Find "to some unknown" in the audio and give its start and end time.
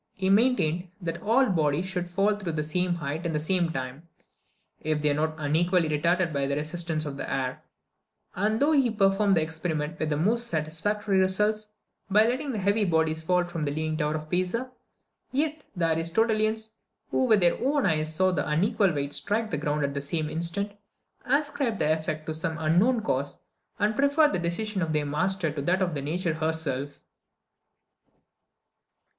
22.25-23.01